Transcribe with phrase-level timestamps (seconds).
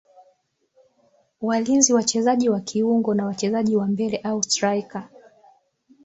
[1.41, 5.09] walinzi wachezaji wa kiungo na wachezaji wa mbele au straika